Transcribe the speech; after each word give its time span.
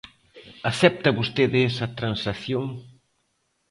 ¿Acepta 0.69 1.15
vostede 1.19 1.59
esa 1.71 1.87
transacción? 1.99 2.65